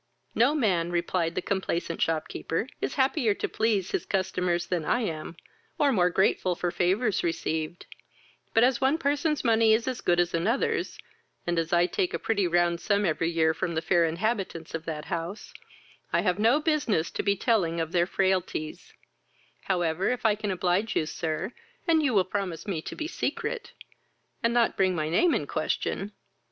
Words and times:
"No 0.33 0.55
man 0.55 0.89
(replied 0.89 1.35
the 1.35 1.43
complaisant 1.43 2.01
shopkeeper) 2.01 2.65
is 2.81 2.95
happier 2.95 3.35
to 3.35 3.47
please 3.47 3.91
his 3.91 4.03
customers 4.03 4.65
than 4.65 4.83
I 4.83 5.01
am, 5.01 5.35
or 5.77 5.91
more 5.91 6.09
grateful 6.09 6.55
for 6.55 6.71
favours 6.71 7.23
received; 7.23 7.85
but, 8.55 8.63
as 8.63 8.81
one 8.81 8.97
person's 8.97 9.43
money 9.43 9.73
is 9.73 9.87
as 9.87 10.01
good 10.01 10.19
as 10.19 10.33
another's, 10.33 10.97
and 11.45 11.59
as 11.59 11.71
I 11.71 11.85
take 11.85 12.15
a 12.15 12.17
pretty 12.17 12.47
round 12.47 12.81
sum 12.81 13.05
every 13.05 13.29
year 13.29 13.53
from 13.53 13.75
the 13.75 13.81
fair 13.83 14.03
inhabitants 14.05 14.73
of 14.73 14.85
that 14.85 15.05
house, 15.05 15.53
I 16.11 16.21
have 16.21 16.39
no 16.39 16.59
business 16.59 17.11
to 17.11 17.21
be 17.21 17.35
telling 17.35 17.79
of 17.79 17.91
their 17.91 18.07
frailties: 18.07 18.93
however, 19.65 20.09
if 20.09 20.25
I 20.25 20.33
can 20.33 20.49
oblige 20.49 20.95
you, 20.95 21.05
sir, 21.05 21.53
and 21.87 22.01
you 22.01 22.15
will 22.15 22.23
promise 22.25 22.65
me 22.65 22.81
to 22.81 22.95
be 22.95 23.07
secret, 23.07 23.71
and 24.41 24.51
not 24.51 24.75
bring 24.75 24.95
my 24.95 25.09
name 25.09 25.35
in 25.35 25.45
question." 25.45 26.13